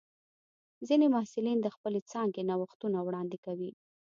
[0.87, 3.71] ځینې محصلین د خپلې څانګې نوښتونه وړاندې کوي.